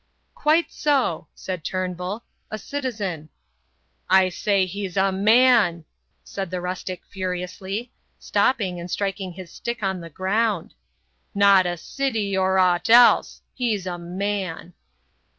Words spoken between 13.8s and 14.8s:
a man."